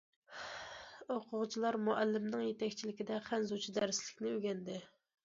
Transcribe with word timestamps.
ئوقۇغۇچىلار 1.15 1.77
مۇئەللىمنىڭ 1.87 2.41
يېتەكچىلىكىدە 2.45 3.21
خەنزۇچە 3.29 3.75
دەرسلىكنى 3.77 4.33
ئۆگەندى. 4.33 4.81